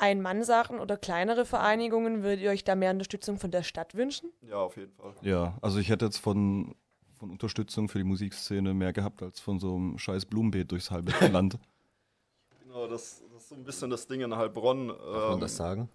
[0.00, 2.22] Ein-Mann-Sachen oder kleinere Vereinigungen.
[2.22, 4.30] Würdet ihr euch da mehr Unterstützung von der Stadt wünschen?
[4.42, 5.14] ja, auf jeden Fall.
[5.22, 6.74] Ja, also ich hätte jetzt von,
[7.18, 11.12] von Unterstützung für die Musikszene mehr gehabt als von so einem scheiß Blumenbeet durchs halbe
[11.32, 11.58] Land.
[12.62, 14.88] Genau, das, das ist so ein bisschen das Ding in Heilbronn.
[14.88, 15.88] Darf man ähm, das sagen?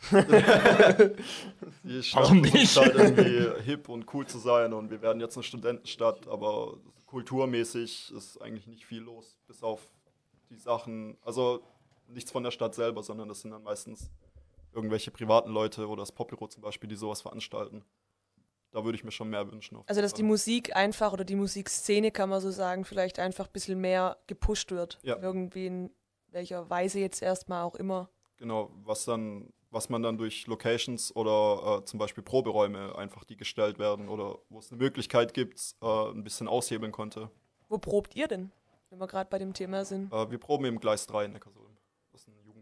[1.82, 2.76] Die Stadt Warum nicht?
[2.76, 8.12] halt irgendwie hip und cool zu sein und wir werden jetzt eine Studentenstadt, aber kulturmäßig
[8.16, 9.90] ist eigentlich nicht viel los, bis auf
[10.50, 11.62] die Sachen, also
[12.08, 14.10] nichts von der Stadt selber, sondern das sind dann meistens
[14.72, 17.84] irgendwelche privaten Leute oder das Popbüro zum Beispiel, die sowas veranstalten.
[18.70, 19.78] Da würde ich mir schon mehr wünschen.
[19.86, 20.22] Also, dass die.
[20.22, 24.70] Musik einfach oder die Musikszene, kann man so sagen, vielleicht einfach ein bisschen mehr gepusht
[24.70, 24.98] wird.
[25.02, 25.16] Ja.
[25.20, 25.90] Irgendwie in
[26.30, 28.10] welcher Weise jetzt erstmal auch immer.
[28.36, 33.36] Genau, was dann was man dann durch Locations oder äh, zum Beispiel Proberäume einfach, die
[33.36, 37.30] gestellt werden oder wo es eine Möglichkeit gibt, äh, ein bisschen aushebeln konnte.
[37.68, 38.50] Wo probt ihr denn,
[38.90, 40.12] wenn wir gerade bei dem Thema sind?
[40.12, 41.67] Äh, wir proben im Gleis 3 in Neckarsulm.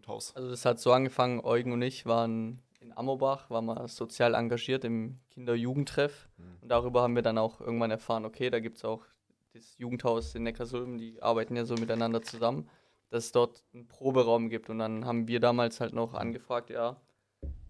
[0.06, 0.34] Jugendhaus.
[0.36, 4.84] Also das hat so angefangen, Eugen und ich waren in Ammobach, waren wir sozial engagiert
[4.84, 6.28] im Kinder-Jugendtreff.
[6.62, 9.04] Und darüber haben wir dann auch irgendwann erfahren, okay, da gibt es auch
[9.52, 12.68] das Jugendhaus in Neckarsulm, die arbeiten ja so miteinander zusammen,
[13.10, 14.70] dass es dort einen Proberaum gibt.
[14.70, 17.00] Und dann haben wir damals halt noch angefragt, ja,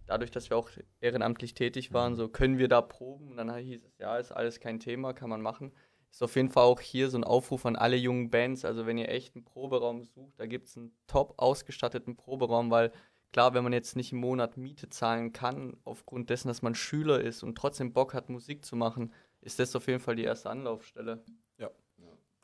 [0.07, 0.71] dadurch, dass wir auch
[1.01, 3.31] ehrenamtlich tätig waren, so können wir da proben.
[3.31, 5.73] Und dann hieß es, ja, ist alles kein Thema, kann man machen.
[6.17, 8.65] Ist auf jeden Fall auch hier so ein Aufruf an alle jungen Bands.
[8.65, 12.91] Also wenn ihr echt einen Proberaum sucht, da gibt es einen top ausgestatteten Proberaum, weil
[13.33, 17.21] klar, wenn man jetzt nicht im Monat Miete zahlen kann, aufgrund dessen, dass man Schüler
[17.21, 20.49] ist und trotzdem Bock hat, Musik zu machen, ist das auf jeden Fall die erste
[20.49, 21.23] Anlaufstelle.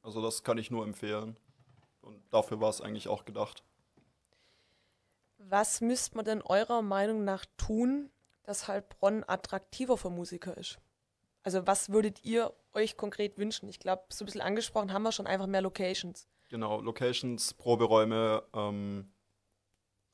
[0.03, 1.39] Also das kann ich nur empfehlen.
[2.03, 3.65] Und dafür war es eigentlich auch gedacht.
[5.39, 8.11] Was müsste man denn eurer Meinung nach tun,
[8.43, 10.79] dass Heilbronn attraktiver für Musiker ist?
[11.43, 13.69] Also was würdet ihr euch konkret wünschen?
[13.69, 16.29] Ich glaube, so ein bisschen angesprochen haben wir schon einfach mehr Locations.
[16.49, 19.13] Genau, Locations, Proberäume ähm,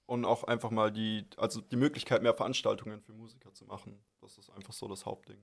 [0.06, 4.02] und auch einfach mal die, also die Möglichkeit, mehr Veranstaltungen für Musiker zu machen.
[4.20, 5.42] Das ist einfach so das Hauptding,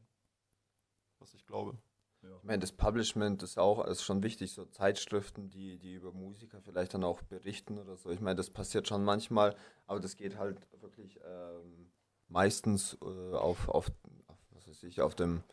[1.19, 1.77] was ich glaube.
[2.37, 6.61] Ich meine, das Publishment ist auch ist schon wichtig, so Zeitschriften, die, die über Musiker
[6.61, 8.09] vielleicht dann auch berichten oder so.
[8.09, 11.91] Ich meine, das passiert schon manchmal, aber das geht halt wirklich ähm,
[12.27, 13.91] meistens äh, auf, auf,
[14.27, 15.43] auf, was weiß ich, auf dem,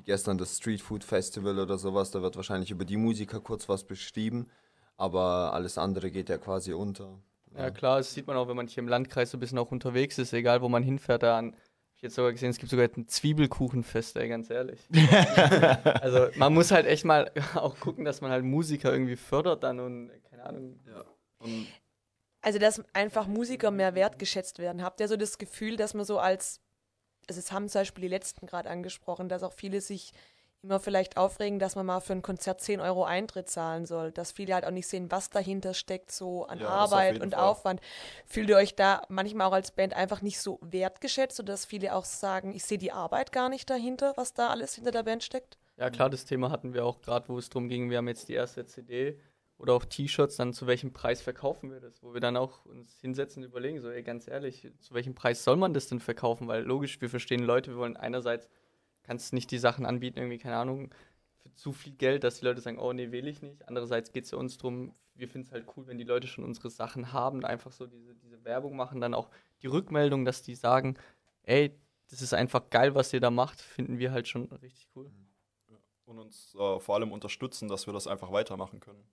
[0.00, 3.68] wie gestern das Street Food Festival oder sowas, da wird wahrscheinlich über die Musiker kurz
[3.68, 4.48] was beschrieben,
[4.96, 7.20] aber alles andere geht ja quasi unter.
[7.56, 9.72] Ja, klar, das sieht man auch, wenn man hier im Landkreis so ein bisschen auch
[9.72, 11.54] unterwegs ist, egal wo man hinfährt, da an.
[11.96, 14.80] Ich jetzt sogar gesehen, es gibt sogar ein Zwiebelkuchenfest, ey, ganz ehrlich.
[16.00, 19.80] also man muss halt echt mal auch gucken, dass man halt Musiker irgendwie fördert dann
[19.80, 20.80] und keine Ahnung.
[20.86, 21.04] Ja.
[21.40, 21.66] Und
[22.40, 24.82] Also, dass einfach Musiker mehr wertgeschätzt werden.
[24.82, 26.60] Habt ihr so das Gefühl, dass man so als,
[27.30, 30.12] also es haben zum Beispiel die Letzten gerade angesprochen, dass auch viele sich
[30.62, 34.10] immer vielleicht aufregen, dass man mal für ein Konzert 10 Euro Eintritt zahlen soll.
[34.10, 37.24] Dass viele halt auch nicht sehen, was dahinter steckt, so an Ja, auf Arbeit jeden
[37.24, 37.44] und Fall.
[37.48, 37.80] Aufwand.
[38.26, 42.04] Fühlt ihr euch da manchmal auch als Band einfach nicht so wertgeschätzt, sodass viele auch
[42.04, 45.56] sagen, ich sehe die Arbeit gar nicht dahinter, was da alles hinter der Band steckt?
[45.76, 48.28] Ja, klar, das Thema hatten wir auch gerade, wo es darum ging, wir haben jetzt
[48.28, 49.18] die erste CD
[49.60, 52.02] oder auch T-Shirts, dann zu welchem Preis verkaufen wir das?
[52.02, 55.44] Wo wir dann auch uns hinsetzen und überlegen, so, ey, ganz ehrlich, zu welchem Preis
[55.44, 56.48] soll man das denn verkaufen?
[56.48, 58.48] Weil logisch, wir verstehen Leute, wir wollen einerseits,
[59.02, 60.90] kannst nicht die Sachen anbieten, irgendwie, keine Ahnung,
[61.42, 63.68] für zu viel Geld, dass die Leute sagen, oh nee, will ich nicht.
[63.68, 66.44] Andererseits geht es ja uns darum, wir finden es halt cool, wenn die Leute schon
[66.44, 69.28] unsere Sachen haben, einfach so diese, diese Werbung machen, dann auch
[69.60, 70.96] die Rückmeldung, dass die sagen,
[71.42, 75.10] ey, das ist einfach geil, was ihr da macht, finden wir halt schon richtig cool.
[76.06, 79.04] und uns äh, vor allem unterstützen, dass wir das einfach weitermachen können.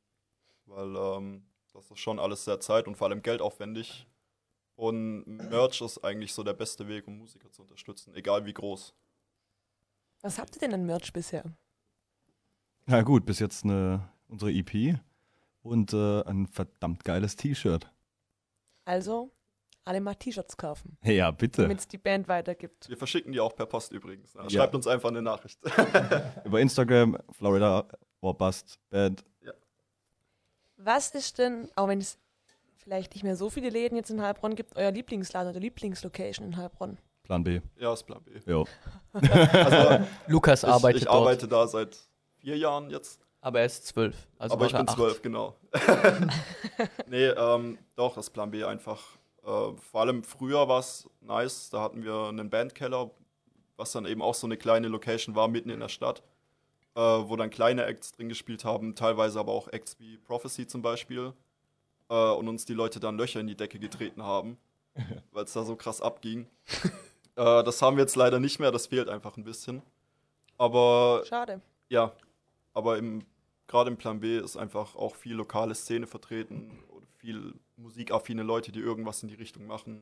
[0.67, 4.08] Weil ähm, das ist schon alles sehr zeit- und vor allem geldaufwendig.
[4.75, 8.93] Und Merch ist eigentlich so der beste Weg, um Musiker zu unterstützen, egal wie groß.
[10.21, 11.43] Was habt ihr denn an Merch bisher?
[12.86, 14.99] Na gut, bis jetzt eine, unsere EP
[15.62, 17.91] und äh, ein verdammt geiles T-Shirt.
[18.86, 19.32] Also,
[19.84, 21.63] alle mal T-Shirts kaufen, Ja, bitte.
[21.63, 22.88] damit es die Band weitergibt.
[22.88, 24.34] Wir verschicken die auch per Post übrigens.
[24.36, 24.49] Ja.
[24.49, 25.60] Schreibt uns einfach eine Nachricht.
[26.45, 27.88] Über Instagram, Florida
[28.21, 29.23] or Bust Band.
[30.78, 32.18] Was ist denn, auch wenn es
[32.78, 36.58] vielleicht nicht mehr so viele Läden jetzt in Heilbronn gibt, euer Lieblingsladen oder Lieblingslocation in
[36.58, 36.98] Heilbronn?
[37.24, 37.60] Plan B.
[37.78, 38.40] ja, ist Plan B.
[38.46, 38.66] Jo.
[39.13, 41.98] Also Lukas ich, arbeitet ich dort, arbeite da seit
[42.38, 43.20] vier Jahren jetzt.
[43.42, 44.16] aber er ist zwölf.
[44.38, 44.96] Also aber ich bin acht.
[44.96, 45.56] zwölf, genau.
[47.08, 49.02] nee, ähm, doch, das Plan B einfach.
[49.44, 53.12] Äh, vor allem früher war es nice, da hatten wir einen Bandkeller,
[53.76, 56.24] was dann eben auch so eine kleine Location war, mitten in der Stadt,
[56.98, 60.82] äh, wo dann kleine Acts drin gespielt haben, teilweise aber auch Acts wie Prophecy zum
[60.82, 61.32] Beispiel.
[62.10, 64.58] Äh, und uns die Leute dann Löcher in die Decke getreten haben,
[65.32, 66.48] weil es da so krass abging.
[67.36, 69.84] äh, das haben wir jetzt leider nicht mehr, das fehlt einfach ein bisschen.
[70.58, 71.62] Aber Schade.
[71.90, 72.14] ja,
[72.74, 73.24] aber im,
[73.68, 78.72] gerade im Plan B ist einfach auch viel lokale Szene vertreten oder viel musikaffine Leute,
[78.72, 80.02] die irgendwas in die Richtung machen.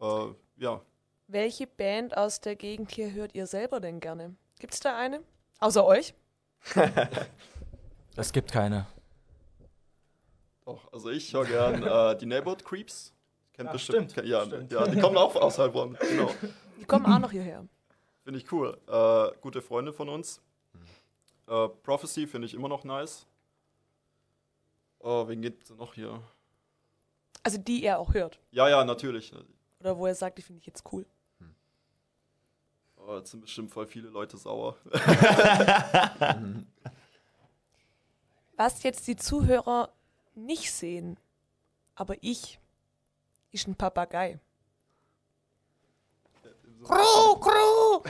[0.00, 0.80] Äh, ja,
[1.28, 4.34] Welche Band aus der Gegend hier hört ihr selber denn gerne?
[4.58, 5.22] Gibt es da eine?
[5.60, 6.14] Außer euch?
[8.18, 8.86] Es gibt keine.
[10.64, 10.90] doch.
[10.90, 13.12] Also ich höre gern äh, die Neighborhood Creeps.
[13.52, 14.12] Kennt Ja, bestimmt.
[14.12, 14.72] stimmt, ja, stimmt.
[14.72, 15.98] ja, die kommen auch aus Heilbronn.
[16.00, 16.30] Genau.
[16.80, 17.66] Die kommen auch noch hierher.
[18.24, 18.78] Finde ich cool.
[18.88, 20.40] Äh, gute Freunde von uns.
[21.46, 23.26] Äh, Prophecy finde ich immer noch nice.
[25.00, 26.22] Oh, wen gibt es noch hier?
[27.42, 28.40] Also die ihr auch hört.
[28.50, 29.32] Ja, ja, natürlich.
[29.80, 31.04] Oder wo ihr sagt, die finde ich jetzt cool.
[33.08, 34.76] Jetzt sind bestimmt voll viele Leute sauer.
[38.56, 39.90] Was jetzt die Zuhörer
[40.34, 41.18] nicht sehen,
[41.94, 42.58] aber ich,
[43.52, 44.40] ist ein Papagei?
[46.82, 48.02] Kru, kru.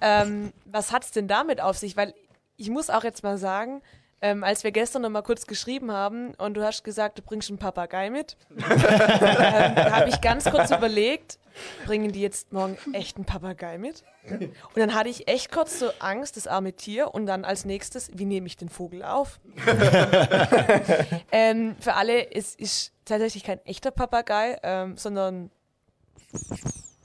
[0.00, 1.96] ähm, was hat's denn damit auf sich?
[1.96, 2.14] Weil
[2.56, 3.82] ich muss auch jetzt mal sagen,
[4.24, 7.50] ähm, als wir gestern noch mal kurz geschrieben haben und du hast gesagt, du bringst
[7.50, 11.38] einen Papagei mit, ähm, habe ich ganz kurz überlegt,
[11.84, 14.02] bringen die jetzt morgen echt einen Papagei mit?
[14.30, 18.10] Und dann hatte ich echt kurz so Angst, das arme Tier, und dann als nächstes,
[18.14, 19.40] wie nehme ich den Vogel auf?
[21.30, 25.50] ähm, für alle, es ist tatsächlich kein echter Papagei, ähm, sondern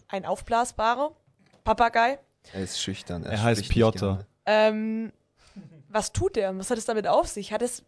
[0.07, 1.11] ein aufblasbarer
[1.65, 2.17] Papagei.
[2.53, 3.23] Er ist schüchtern.
[3.23, 4.25] Er heißt spricht nicht Piotr.
[4.45, 5.11] Ähm,
[5.89, 6.57] was tut er?
[6.57, 7.51] Was hat es damit auf sich?
[7.51, 7.83] Hat es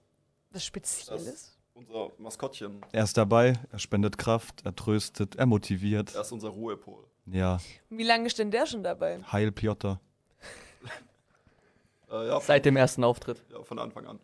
[0.51, 1.25] was Spezielles?
[1.25, 2.81] Das- Unser Maskottchen.
[2.91, 6.13] Er ist dabei, er spendet Kraft, er tröstet, er motiviert.
[6.13, 7.05] Er ist unser Ruhepol.
[7.27, 7.59] Ja,
[7.89, 9.21] Wie lange ist denn der schon dabei?
[9.31, 9.99] Heil Piotr.
[12.11, 13.41] Äh, ja, Seit dem ersten Auftritt.
[13.49, 14.19] ja, von Anfang an.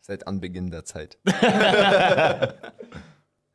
[0.00, 1.18] Seit Anbeginn der Zeit.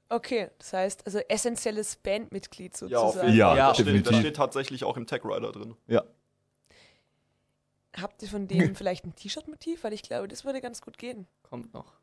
[0.10, 3.28] Okay, das heißt, also essentielles Bandmitglied Ja, auf sozusagen.
[3.30, 3.58] jeden Ja, Fall.
[3.58, 5.76] Ja, das, steht, das steht tatsächlich auch im Tag Rider drin.
[5.88, 6.04] Ja.
[7.99, 9.84] Habt ihr von dem vielleicht ein T-Shirt-Motiv?
[9.84, 11.27] Weil ich glaube, das würde ganz gut gehen.
[11.43, 11.93] Kommt noch.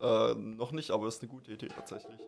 [0.00, 2.18] Äh, noch nicht, aber ist eine gute Idee tatsächlich.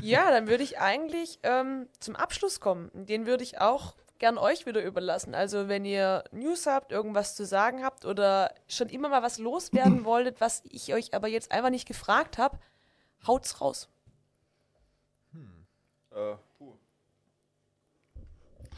[0.00, 2.90] Ja, dann würde ich eigentlich ähm, zum Abschluss kommen.
[2.94, 5.34] Den würde ich auch gern euch wieder überlassen.
[5.34, 10.04] Also wenn ihr News habt, irgendwas zu sagen habt oder schon immer mal was loswerden
[10.04, 12.58] wolltet, was ich euch aber jetzt einfach nicht gefragt habe,
[13.26, 13.88] haut's raus.
[15.34, 15.36] Äh,
[16.14, 16.38] puh.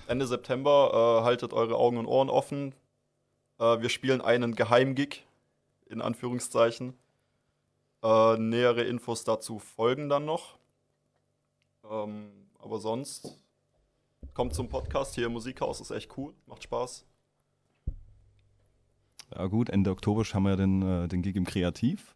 [0.06, 2.74] Ende September äh, haltet eure Augen und Ohren offen.
[3.58, 5.26] Äh, wir spielen einen Geheimgig,
[5.86, 6.94] in Anführungszeichen.
[8.02, 10.58] Äh, nähere Infos dazu folgen dann noch.
[11.90, 13.34] Ähm, aber sonst
[14.34, 17.06] kommt zum Podcast hier im Musikhaus, ist echt cool, macht Spaß.
[19.34, 22.14] Ja gut, Ende Oktober haben wir den, äh, den Gig im Kreativ.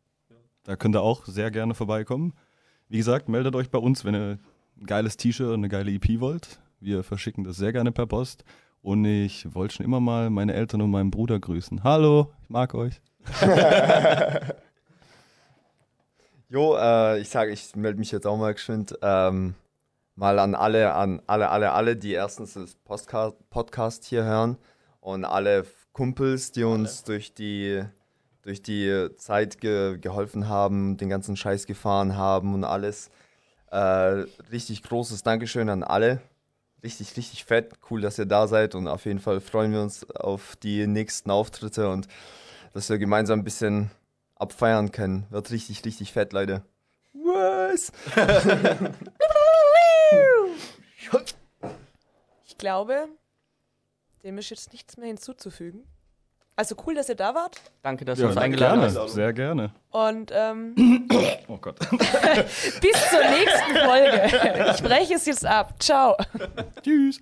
[0.64, 2.35] Da könnt ihr auch sehr gerne vorbeikommen.
[2.88, 4.38] Wie gesagt, meldet euch bei uns, wenn ihr
[4.79, 6.61] ein geiles T-Shirt und eine geile EP wollt.
[6.81, 8.45] Wir verschicken das sehr gerne per Post.
[8.83, 11.83] Und ich wollte schon immer mal meine Eltern und meinen Bruder grüßen.
[11.85, 13.01] Hallo, ich mag euch.
[16.51, 18.99] Jo, äh, ich sage, ich melde mich jetzt auch mal geschwind.
[19.03, 19.55] Ähm,
[20.14, 24.57] mal an alle, an alle, alle, alle, die erstens das Podcast, Podcast hier hören
[25.01, 27.85] und alle Kumpels, die uns durch die,
[28.41, 33.11] durch die Zeit ge geholfen haben, den ganzen Scheiß gefahren haben und alles.
[33.71, 36.23] Äh, richtig großes Dankeschön an alle.
[36.83, 37.75] Richtig, richtig fett.
[37.91, 41.31] Cool, dass ihr da seid und auf jeden Fall freuen wir uns auf die nächsten
[41.31, 42.07] Auftritte und
[42.73, 43.91] dass wir gemeinsam ein bisschen
[44.37, 45.27] abfeiern können.
[45.31, 46.62] Wird richtig, richtig fett, Leute.
[47.12, 47.93] Was?
[52.47, 53.09] Ich glaube,
[54.25, 55.87] dem ist jetzt nichts mehr hinzuzufügen.
[56.59, 57.55] Also cool, dass ihr da wart.
[57.83, 58.99] Danke, dass ihr Ja, uns danke, eingeladen gerne.
[59.01, 59.11] habt.
[59.11, 59.71] Sehr gerne.
[59.90, 61.09] Und ähm,
[61.47, 61.79] Oh Gott.
[61.90, 64.75] bis zur nächsten Folge.
[64.75, 65.75] Ich breche es jetzt ab.
[65.79, 66.16] Ciao.
[66.83, 67.21] Tschüss.